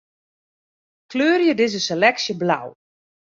[1.11, 2.67] Kleurje dizze seleksje blau.